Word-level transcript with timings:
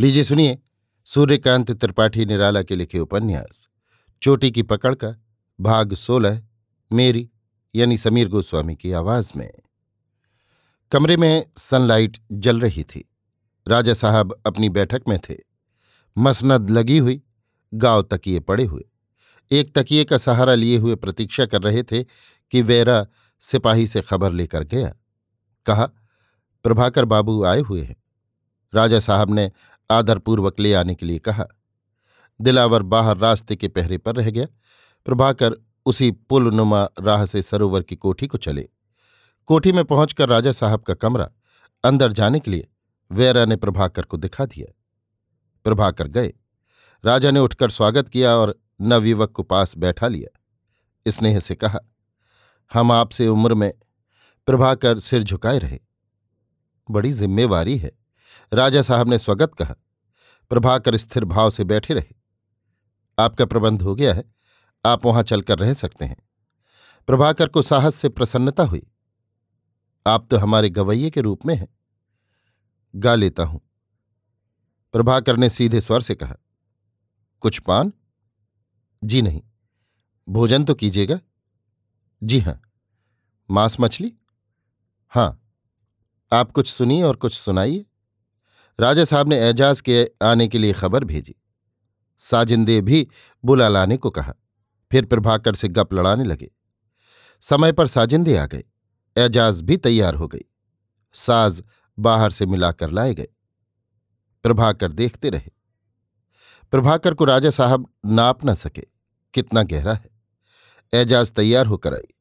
लीजिए 0.00 0.24
सुनिए, 0.24 0.58
सूर्यकांत 1.04 1.70
त्रिपाठी 1.70 2.26
निराला 2.26 2.62
के 2.62 2.76
लिखे 2.76 2.98
उपन्यास। 2.98 3.68
चोटी 4.22 4.50
की 4.50 4.62
पकड़ 4.62 4.94
का 4.94 5.14
भाग 5.60 5.94
सोलह, 5.94 6.42
मेरी, 6.92 7.30
यानी 7.74 7.96
समीर 7.96 8.28
गोस्वामी 8.28 8.76
की 8.76 8.92
आवाज़ 8.92 9.32
में। 9.36 9.52
कमरे 10.92 11.16
में 11.16 11.50
सनलाइट 11.56 12.18
जल 12.32 12.60
रही 12.60 12.84
थी। 12.84 13.10
राजा 13.68 13.94
साहब 13.94 14.42
अपनी 14.46 14.68
बैठक 14.68 15.02
में 15.08 15.18
थे। 15.18 15.36
मसनद 16.18 16.70
लगी 16.70 16.98
हुई, 16.98 17.22
गाँव 17.74 18.02
तकिए 18.02 18.40
पड़े 18.40 18.64
हुए। 18.64 18.84
एक 19.50 19.74
तकिए 19.74 20.04
का 20.04 20.18
सहारा 20.18 20.54
लिए 20.54 20.76
हुए 20.76 20.94
प्रतीक्षा 20.94 21.46
कर 21.46 21.62
रहे 21.62 21.82
थे 21.82 22.04
कि 22.50 22.62
वेरा 22.62 23.06
सिपाही 23.40 23.86
से 23.86 24.00
खबर 24.00 24.32
लेकर 24.32 24.64
गया। 24.64 24.94
कहा, 25.66 25.86
प्रभाकर 26.62 27.04
बाबू 27.04 27.44
आए 27.44 27.60
हुए 27.60 27.82
हैं। 27.82 27.96
राजा 28.74 29.00
साहब 29.00 29.34
ने 29.34 29.52
आदरपूर्वक 29.90 30.60
ले 30.60 30.74
आने 30.74 30.94
के 30.94 31.06
लिए 31.06 31.18
कहा। 31.18 31.44
दिलावर 32.40 32.82
बाहर 32.82 33.16
रास्ते 33.16 33.56
के 33.56 33.68
पहरे 33.68 33.98
पर 33.98 34.14
रह 34.14 34.30
गया। 34.30 34.46
प्रभाकर 35.04 35.52
उसी 35.86 36.10
पुल 36.10 36.54
नुमा 36.54 36.88
राह 37.00 37.26
से 37.26 37.42
सरोवर 37.42 37.82
की 37.82 37.96
कोठी 37.96 38.26
को 38.26 38.38
चले। 38.38 38.68
कोठी 39.46 39.72
में 39.72 39.84
पहुंचकर 39.84 40.28
राजा 40.28 40.52
साहब 40.52 40.80
का 40.80 40.94
कमरा, 40.94 41.30
अंदर 41.84 42.12
जाने 42.12 42.40
के 42.40 42.50
लिए 42.50 42.68
वेरा 43.12 43.44
ने 43.44 43.56
प्रभाकर 43.56 44.02
को 44.02 44.16
दिखा 44.16 44.46
दिया। 44.46 44.74
प्रभाकर 45.64 46.08
गए। 46.08 46.32
राजा 47.04 47.30
ने 47.30 47.40
उठकर 47.40 47.70
स्वागत 47.70 48.08
किया 48.08 48.34
और 48.36 48.60
नवयुवक 48.80 49.32
को 49.32 49.42
पास 49.42 49.78
बैठा 49.78 50.08
लिया। 50.08 50.40
स्नेह 51.10 51.40
से 51.40 51.54
कहा, 51.54 51.78
हम 52.72 52.92
आपसे 52.92 53.28
उम्र 53.28 53.54
में 53.54 53.72
प्रभाकर 54.46 54.98
सिर 54.98 55.22
झुकाए 55.22 55.58
रहे। 55.58 55.78
बड़ी 56.90 57.12
जिम्मेवारी 57.12 57.78
है। 57.78 57.92
राजा 58.52 58.82
साहब 58.82 59.08
ने 59.08 59.18
स्वगत 59.18 59.54
कहा। 59.54 59.74
प्रभाकर 60.50 60.96
स्थिर 60.96 61.24
भाव 61.24 61.50
से 61.50 61.64
बैठे 61.64 61.94
रहे। 61.94 62.14
आपका 63.18 63.46
प्रबंध 63.46 63.82
हो 63.82 63.94
गया 63.94 64.14
है, 64.14 64.24
आप 64.84 65.06
वहाँ 65.06 65.22
चलकर 65.22 65.58
रह 65.58 65.74
सकते 65.74 66.04
हैं। 66.04 66.16
प्रभाकर 67.06 67.48
को 67.48 67.62
साहस 67.62 67.94
से 67.94 68.08
प्रसन्नता 68.08 68.62
हुई। 68.62 68.86
आप 70.06 70.26
तो 70.30 70.36
हमारे 70.36 70.70
गवैये 70.70 71.10
के 71.10 71.20
रूप 71.20 71.46
में 71.46 71.54
हैं। 71.54 71.68
गा 72.94 73.14
लेता 73.14 73.42
हूँ। 73.42 73.60
प्रभाकर 74.92 75.36
ने 75.36 75.50
सीधे 75.50 75.80
स्वर 75.80 76.00
से 76.00 76.14
कहा, 76.14 76.36
कुछ 77.40 77.58
पान? 77.58 77.92
जी 79.04 79.22
नहीं। 79.22 79.42
भोजन 80.28 80.64
तो 80.64 80.74
कीजिएगा? 80.74 81.20
जी 82.22 82.40
हाँ। 82.40 82.60
मांस 83.50 83.76
मछली? 83.80 84.12
हाँ। 85.08 85.44
आप 86.32 86.50
कुछ 86.52 86.72
सुनिए 86.72 87.02
और 87.02 87.16
कुछ 87.16 87.34
सुनाइए। 87.34 87.84
राजा 88.80 89.04
साहब 89.04 89.28
ने 89.28 89.48
एजाज 89.48 89.80
के 89.80 90.10
आने 90.22 90.48
के 90.48 90.58
लिए 90.58 90.72
खबर 90.72 91.04
भेजी। 91.04 91.34
साजिंदे 92.18 92.80
भी 92.80 93.08
बुला 93.44 93.68
लाने 93.68 93.96
को 93.96 94.10
कहा। 94.10 94.34
फिर 94.92 95.04
प्रभाकर 95.04 95.54
से 95.54 95.68
गप 95.68 95.92
लड़ाने 95.92 96.24
लगे। 96.24 96.50
समय 97.40 97.72
पर 97.72 97.86
साजिंदे 97.86 98.36
आ 98.36 98.46
गए। 98.46 98.64
एजाज 99.16 99.60
भी 99.60 99.76
तैयार 99.76 100.14
हो 100.14 100.28
गई। 100.28 100.44
साज 101.14 101.62
बाहर 101.98 102.30
से 102.30 102.46
मिलाकर 102.46 102.90
लाए 102.90 103.14
गए। 103.14 103.28
प्रभाकर 104.42 104.92
देखते 104.92 105.30
रहे। 105.30 105.50
प्रभाकर 106.70 107.14
को 107.14 107.24
राजा 107.24 107.50
साहब 107.50 107.92
नाप 108.06 108.44
न 108.44 108.54
सके। 108.54 108.84
कितना 109.34 109.62
गहरा 109.62 109.94
है। 109.94 110.10
एजाज 110.94 111.32
तैयार 111.32 111.66
होकर 111.66 111.94
आई। 111.94 112.14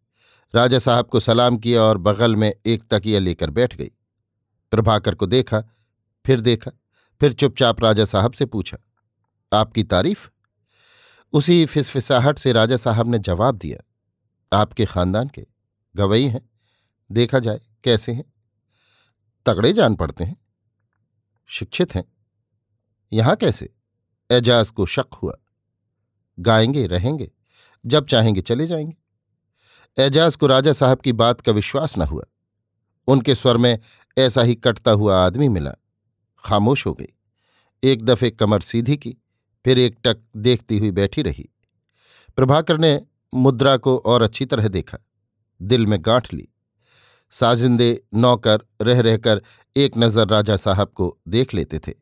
राजा 0.55 0.79
साहब 0.79 1.05
को 1.05 1.19
सलाम 1.19 1.57
किया 1.57 1.81
और 1.81 1.97
बगल 1.97 2.35
में 2.35 2.53
एक 2.65 2.83
तकिया 2.83 3.19
लेकर 3.19 3.49
बैठ 3.49 3.75
गई। 3.75 3.91
प्रभाकर 4.71 5.15
को 5.15 5.25
देखा 5.25 5.63
फिर 6.27 6.41
देखा, 6.41 6.71
फिर 7.19 7.33
चुपचाप 7.33 7.83
राजा 7.83 8.05
साहब 8.05 8.33
से 8.33 8.45
पूछा, 8.45 8.77
आपकी 9.53 9.83
तारीफ़? 9.83 10.29
उसी 11.33 11.65
फिसफिसाहट 11.65 12.37
से 12.37 12.51
राजा 12.51 12.75
साहब 12.75 13.11
ने 13.11 13.19
जवाब 13.19 13.55
दिया, 13.55 13.77
आपके 14.57 14.85
खानदान 14.85 15.27
के 15.27 15.47
गवई 15.95 16.25
हैं, 16.25 16.49
देखा 17.11 17.39
जाए 17.39 17.61
कैसे 17.83 18.11
हैं। 18.11 18.33
तगड़े 19.45 19.73
जान 19.73 19.95
पड़ते 19.95 20.23
हैं, 20.23 20.37
शिक्षित 21.47 21.95
हैं। 21.95 22.05
यहाँ 23.13 23.35
कैसे? 23.35 23.73
एजाज 24.31 24.69
को 24.69 24.85
शक 24.85 25.07
हुआ। 25.23 25.37
गाएँगे, 26.39 26.87
रहेंगे, 26.87 27.31
जब 27.85 28.05
चाहेंगे 28.05 28.41
चले 28.41 28.67
जाएँगे। 28.67 28.97
एजाज 30.03 30.35
को 30.35 30.47
राजा 30.47 30.73
साहब 30.73 31.01
की 31.01 31.13
बात 31.13 31.41
का 31.41 31.51
विश्वास 31.51 31.97
न 31.97 32.01
हुआ। 32.01 32.23
उनके 33.07 33.35
स्वर 33.35 33.57
में 33.57 33.79
ऐसा 34.17 34.41
ही 34.41 34.55
कटता 34.55 34.91
हुआ 34.91 35.25
आदमी 35.25 35.49
मिला। 35.49 35.73
खामोश 36.47 36.85
हो 36.85 36.93
गई। 36.93 37.07
एक 37.83 38.05
दफे 38.05 38.31
कमर 38.31 38.59
सीधी 38.59 38.97
की, 38.97 39.17
फिर 39.65 39.79
एक 39.79 39.97
टक 40.03 40.17
देखती 40.37 40.77
हुई 40.79 40.91
बैठी 40.91 41.21
रही। 41.21 41.49
प्रभाकर 42.35 42.77
ने 42.77 43.01
मुद्रा 43.33 43.77
को 43.77 43.97
और 43.97 44.21
अच्छी 44.21 44.45
तरह 44.45 44.67
देखा। 44.67 44.97
दिल 45.61 45.85
में 45.85 45.99
गांठ 46.01 46.33
ली। 46.33 46.47
साजिंदे 47.31 48.03
नौकर 48.13 48.61
रह 48.81 49.01
रहकर 49.01 49.41
एक 49.77 49.97
नज़र 49.97 50.27
राजा 50.27 50.57
साहब 50.57 50.87
को 50.87 51.17
देख 51.27 51.53
लेते 51.53 51.79
थे। 51.79 51.93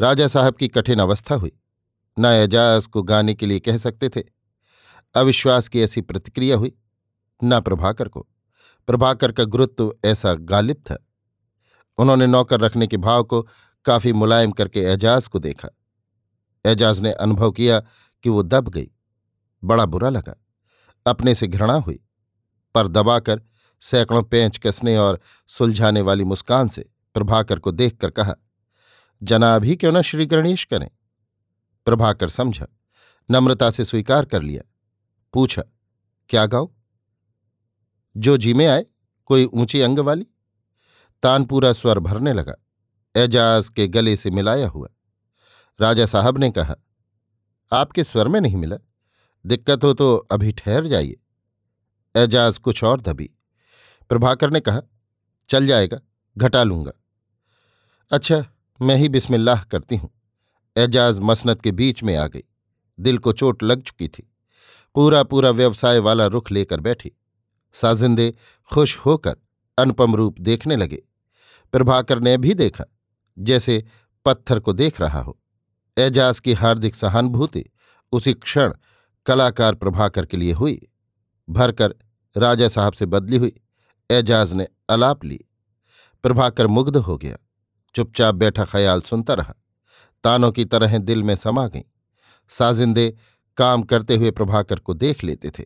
राजा 0.00 0.26
साहब 0.26 0.54
की 0.54 0.68
कठिन 0.68 0.98
अवस्था 0.98 1.34
हुई। 1.34 1.52
न 2.18 2.26
एजाज 2.26 2.86
को 2.86 3.02
गाने 3.02 3.34
के 3.34 3.46
लिए 3.46 3.60
कह 3.60 3.78
सकते 3.78 4.08
थे। 4.08 4.22
अविश्वास 5.14 5.68
की 5.68 5.80
ऐसी 5.80 6.00
प्रतिक्रिया 6.00 6.56
हुई। 6.56 6.72
न 7.44 7.60
प्रभाकर 7.60 8.08
को। 8.08 8.28
प्रभाकर 8.86 9.32
का 9.32 9.44
गुरुत्व 9.44 9.94
ऐसा 10.04 10.34
गालिब 10.34 10.76
था। 10.76 11.06
उन्होंने 11.98 12.26
नौकर 12.26 12.60
रखने 12.60 12.86
के 12.86 12.96
भाव 12.96 13.24
को 13.24 13.48
काफ़ी 13.84 14.12
मुलायम 14.12 14.52
करके 14.52 14.80
एजाज 14.80 15.28
को 15.28 15.38
देखा। 15.38 15.68
एजाज 16.66 17.00
ने 17.00 17.12
अनुभव 17.12 17.50
किया 17.52 17.80
कि 18.22 18.28
वो 18.28 18.42
दब 18.42 18.68
गई। 18.68 18.90
बड़ा 19.64 19.86
बुरा 19.86 20.08
लगा। 20.08 20.44
अपने 21.06 21.34
से 21.34 21.46
घृणा 21.46 21.74
हुई। 21.74 22.04
पर 22.74 22.88
दबाकर 22.88 23.42
सैकड़ों 23.80 24.22
पेंच 24.22 24.58
कसने 24.58 24.96
और 24.96 25.20
सुलझाने 25.48 26.00
वाली 26.00 26.24
मुस्कान 26.24 26.68
से 26.68 26.90
प्रभाकर 27.14 27.58
को 27.58 27.70
देखकर 27.70 28.10
कहा, 28.10 28.34
जनाब 29.22 29.64
ही 29.64 29.76
क्यों 29.76 29.92
न 29.92 30.02
श्री 30.02 30.26
गणेश 30.26 30.64
करें? 30.64 30.90
प्रभाकर 31.84 32.28
समझा, 32.28 32.66
नम्रता 33.30 33.70
से 33.70 33.84
स्वीकार 33.84 34.24
कर 34.24 34.42
लिया। 34.42 34.62
पूछा, 35.32 35.62
क्या 36.28 36.46
गाओ 36.46 36.72
जो 38.16 38.36
जी 38.36 38.54
में 38.54 38.66
आए, 38.66 38.86
कोई 39.26 39.44
ऊँची 39.44 39.80
अंग 39.80 39.98
वाली? 39.98 40.26
तानपूरा 41.22 41.72
स्वर 41.72 41.98
भरने 41.98 42.32
लगा। 42.32 42.54
एजाज 43.14 43.68
के 43.68 43.86
गले 43.88 44.16
से 44.16 44.30
मिलाया 44.30 44.68
हुआ। 44.68 44.88
राजा 45.80 46.06
साहब 46.06 46.38
ने 46.38 46.50
कहा, 46.50 46.74
आपके 47.72 48.04
स्वर 48.04 48.28
में 48.28 48.40
नहीं 48.40 48.56
मिला। 48.56 48.76
दिक्कत 49.44 49.84
हो 49.84 49.92
तो 49.94 50.16
अभी 50.16 50.52
ठहर 50.52 50.86
जाइए। 50.86 51.16
एजाज 52.14 52.58
कुछ 52.58 52.82
और 52.84 53.00
दबी। 53.00 53.30
प्रभाकर 54.08 54.50
ने 54.50 54.60
कहा, 54.60 54.82
चल 55.48 55.66
जाएगा, 55.66 56.00
घटा 56.36 56.62
लूँगा। 56.62 56.92
अच्छा 58.10 58.44
मैं 58.80 58.96
ही 58.96 59.08
बिस्मिल्लाह 59.08 59.62
करती 59.62 59.96
हूँ। 59.96 60.10
एजाज 60.76 61.18
मसनत 61.20 61.62
के 61.62 61.72
बीच 61.72 62.02
में 62.02 62.16
आ 62.16 62.26
गई। 62.26 62.42
दिल 62.98 63.18
को 63.18 63.32
चोट 63.32 63.62
लग 63.62 63.82
चुकी 63.82 64.08
थी। 64.08 64.28
पूरा 64.94 65.22
पूरा 65.22 65.50
व्यवसाय 65.50 65.98
वाला 65.98 66.26
रुख 66.26 66.50
लेकर 66.52 66.80
बैठी। 66.80 67.12
साजिंदे 67.74 68.34
खुश 68.70 68.98
होकर 68.98 69.36
अनुपम 69.78 70.14
रूप 70.14 70.40
देखने 70.40 70.76
लगे। 70.76 71.02
प्रभाकर 71.72 72.20
ने 72.20 72.36
भी 72.36 72.54
देखा, 72.54 72.84
जैसे 73.38 73.84
पत्थर 74.24 74.58
को 74.58 74.72
देख 74.72 75.00
रहा 75.00 75.20
हो। 75.20 75.38
एजाज 75.98 76.40
की 76.40 76.52
हार्दिक 76.52 76.94
सहानुभूति 76.94 77.64
उसी 78.12 78.34
क्षण 78.34 78.74
कलाकार 79.26 79.74
प्रभाकर 79.74 80.26
के 80.26 80.36
लिए 80.36 80.52
हुई। 80.52 80.88
भरकर 81.50 81.94
राजा 82.36 82.68
साहब 82.68 82.92
से 82.92 83.06
बदली 83.06 83.36
हुई। 83.36 83.60
एजाज 84.10 84.52
ने 84.54 84.66
अलाप 84.88 85.24
ली। 85.24 85.40
प्रभाकर 86.22 86.66
मुग्ध 86.66 86.96
हो 86.96 87.18
गया। 87.18 87.36
चुपचाप 87.94 88.34
बैठा 88.34 88.64
ख्याल 88.64 89.00
सुनता 89.00 89.34
रहा। 89.34 89.54
तानों 90.24 90.52
की 90.52 90.64
तरह 90.64 90.98
दिल 90.98 91.22
में 91.22 91.36
समा 91.36 91.66
गई। 91.68 91.84
साजिंदे 92.48 93.16
काम 93.56 93.82
करते 93.82 94.16
हुए 94.16 94.30
प्रभाकर 94.30 94.78
को 94.78 94.94
देख 94.94 95.24
लेते 95.24 95.50
थे। 95.50 95.64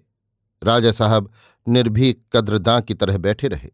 राजा 0.62 0.90
साहब 0.90 1.30
निर्भीक 1.68 2.24
कद्रदां 2.32 2.82
की 2.82 2.94
तरह 2.94 3.18
बैठे 3.18 3.48
रहे। 3.48 3.70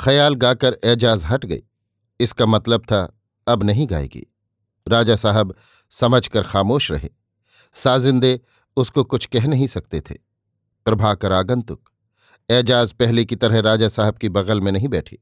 ख्याल 0.00 0.34
गाकर 0.34 0.76
एजाज 0.84 1.24
हट 1.24 1.46
गई। 1.46 1.62
इसका 2.20 2.46
मतलब 2.46 2.80
था, 2.80 3.20
अब 3.48 3.62
नहीं 3.62 3.86
गाएगी। 3.90 4.34
राजा 4.88 5.16
साहब 5.16 5.54
समझकर 5.90 6.42
खामोश 6.42 6.92
रहे। 6.92 7.08
साजिंदे 7.74 8.40
उसको 8.76 9.04
कुछ 9.04 9.26
कह 9.26 9.46
नहीं 9.46 9.66
सकते 9.66 10.00
थे। 10.00 10.14
प्रभाकर 10.84 11.32
आगंतुक। 11.32 11.90
एजाज 12.50 12.92
पहले 12.92 13.24
की 13.24 13.36
तरह 13.36 13.60
राजा 13.60 13.88
साहब 13.88 14.14
की 14.14 14.28
बगल 14.28 14.60
में 14.60 14.72
नहीं 14.72 14.88
बैठी। 14.88 15.18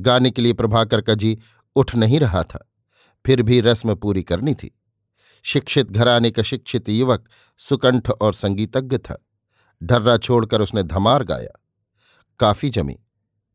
गाने 0.00 0.30
के 0.30 0.42
लिए 0.42 0.52
प्रभाकर 0.52 1.00
का 1.00 1.14
जी 1.14 1.38
उठ 1.76 1.94
नहीं 1.94 2.20
रहा 2.20 2.42
था। 2.42 2.72
फिर 3.26 3.42
भी 3.42 3.60
रस्म 3.60 3.94
पूरी 3.94 4.22
करनी 4.22 4.54
थी। 4.54 4.80
शिक्षित 5.42 5.90
घराने 5.90 6.30
का 6.30 6.42
शिक्षित 6.42 6.88
युवक 6.88 7.28
सुकंठ 7.58 8.10
और 8.10 8.34
संगीतज्ञ 8.34 8.98
था। 8.98 9.26
ढर्रा 9.82 10.16
छोड़कर 10.16 10.60
उसने 10.60 10.82
धमार 10.82 11.24
गाया। 11.24 11.60
काफ़ी 12.38 12.70
जमी। 12.70 12.98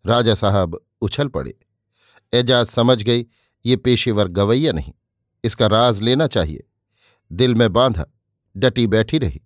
राजा 0.06 0.34
साहब 0.36 0.80
उछल 1.02 1.28
पड़े। 1.28 1.54
एजाज 2.34 2.66
समझ 2.66 3.02
गई, 3.04 3.26
ये 3.66 3.76
पेशेवर 3.76 4.28
गवैया 4.28 4.72
नहीं, 4.72 4.94
इसका 5.44 5.68
राज 5.68 6.02
लेना 6.02 6.28
चाहिए। 6.28 6.64
दिल 7.32 7.56
में 7.56 7.72
बांधा, 7.74 8.06
डटी 8.56 8.88
बैठी 8.88 9.18
रही। 9.18 9.42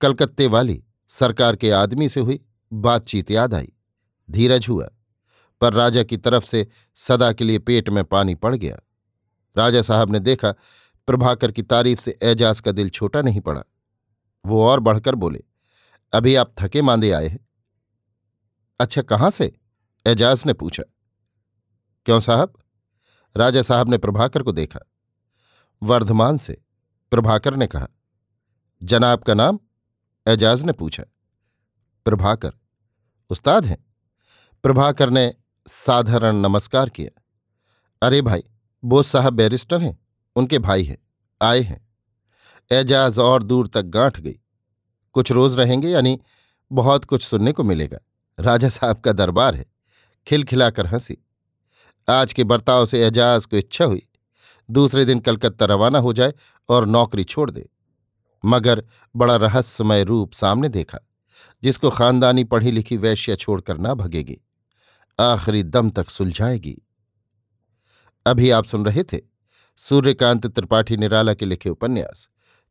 कलकत्ते 0.00 0.46
वाली 0.46 0.82
सरकार 1.10 1.56
के 1.56 1.70
आदमी 1.70 2.08
से 2.08 2.20
हुई 2.20 2.40
बातचीत 2.72 3.30
याद 3.30 3.54
आई। 3.54 3.72
धीरज 4.28 4.66
हुआ, 4.68 4.88
पर 5.60 5.72
राजा 5.72 6.02
की 6.02 6.16
तरफ़ 6.16 6.44
से 6.44 6.66
सदा 6.98 7.32
के 7.32 7.44
लिए 7.44 7.58
पेट 7.58 7.88
में 7.88 8.02
पानी 8.04 8.34
पड़ 8.34 8.54
गया। 8.54 8.78
राजा 9.56 9.82
साहब 9.82 10.10
ने 10.10 10.20
देखा, 10.20 10.52
प्रभाकर 11.08 11.52
की 11.52 11.62
तारीफ़ 11.62 12.00
से 12.00 12.16
एजाज 12.22 12.60
का 12.60 12.72
दिल 12.72 12.88
छोटा 12.90 13.22
नहीं 13.22 13.40
पड़ा। 13.40 13.62
वो 14.44 14.62
और 14.62 14.80
बढ़कर 14.80 15.14
बोले, 15.14 15.42
अभी 16.12 16.34
आप 16.34 16.54
थके 16.58 16.82
मांदे 16.82 17.10
आए 17.10 17.28
हैं। 17.28 17.46
अच्छा 18.80 19.02
कहाँ 19.02 19.30
से? 19.30 19.52
एजाज 20.06 20.42
ने 20.46 20.52
पूछा, 20.52 20.82
क्यों 22.06 22.18
साहब? 22.20 22.52
राजा 23.36 23.62
साहब 23.62 23.88
ने 23.88 23.98
प्रभाकर 23.98 24.42
को 24.42 24.52
देखा। 24.52 24.80
वर्धमान 25.82 26.36
से 26.36 26.60
प्रभाकर 27.12 27.56
ने 27.56 27.66
कहा, 27.66 27.86
जनाब 28.82 29.22
का 29.22 29.34
नाम? 29.34 29.58
एजाज 30.26 30.64
ने 30.64 30.72
पूछा, 30.72 31.04
प्रभाकर, 32.06 32.52
उस्ताद 33.30 33.66
हैं? 33.66 33.78
प्रभाकर 34.64 35.10
ने 35.10 35.34
साधारण 35.66 36.36
नमस्कार 36.36 36.88
किया, 36.88 37.20
अरे 38.02 38.22
भाई, 38.22 38.44
बोस 38.82 39.08
साहब 39.08 39.34
बैरिस्टर 39.34 39.82
हैं, 39.82 39.98
उनके 40.36 40.58
भाई 40.58 40.84
हैं, 40.84 40.98
आए 41.40 41.60
हैं। 41.60 41.84
एजाज 42.70 43.18
और 43.18 43.42
दूर 43.42 43.68
तक 43.68 43.82
गांठ 43.82 44.20
गई। 44.20 44.38
कुछ 45.14 45.32
रोज 45.32 45.58
रहेंगे 45.58 45.88
यानी 45.88 46.20
बहुत 46.70 47.04
कुछ 47.04 47.22
सुनने 47.22 47.52
को 47.52 47.64
मिलेगा। 47.64 47.98
राजा 48.38 48.68
साहब 48.68 49.00
का 49.00 49.12
दरबार 49.12 49.54
है 49.54 49.64
खिलखिलाकर 50.26 50.86
हँसी। 50.86 51.16
आज 52.10 52.32
के 52.32 52.44
बर्ताव 52.44 52.86
से 52.86 53.06
एजाज 53.06 53.46
को 53.46 53.56
इच्छा 53.56 53.84
हुई, 53.84 54.08
दूसरे 54.70 55.04
दिन 55.04 55.20
कलकत्ता 55.20 55.66
रवाना 55.66 55.98
हो 55.98 56.12
जाए 56.12 56.32
और 56.68 56.86
नौकरी 56.86 57.24
छोड़ 57.24 57.50
दे। 57.50 57.68
मगर 58.44 58.84
बड़ा 59.16 59.36
रहस्यमय 59.36 60.04
रूप 60.04 60.32
सामने 60.32 60.68
देखा, 60.68 60.98
जिसको 61.62 61.90
खानदानी 61.90 62.44
पढ़ी 62.44 62.70
लिखी 62.70 62.96
वैश्य 62.96 63.36
छोड़कर 63.36 63.78
ना 63.78 63.94
भगेगी। 63.94 64.40
आखिरी 65.20 65.62
दम 65.62 65.90
तक 65.90 66.10
सुलझाएगी। 66.10 66.82
अभी 68.26 68.50
आप 68.50 68.64
सुन 68.64 68.84
रहे 68.86 69.04
थे 69.04 69.20
सूर्यकांत 69.76 70.46
त्रिपाठी 70.46 70.96
निराला 70.96 71.34
के 71.34 71.46
लिखे 71.46 71.70
उपन्यास, 71.70 72.28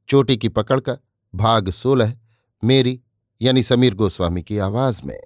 चोटी 0.09 0.37
की 0.37 0.49
पकड़ 0.49 0.79
का 0.79 0.97
भाग 1.35 1.69
सोलह, 1.69 2.17
मेरी 2.63 3.01
यानी 3.41 3.63
समीर 3.63 3.95
गोस्वामी 3.95 4.43
की 4.43 4.57
आवाज़ 4.57 5.01
में। 5.05 5.19